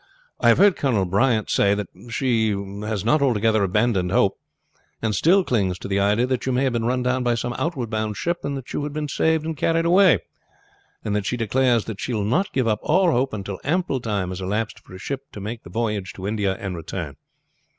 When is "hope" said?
4.11-4.39, 13.11-13.31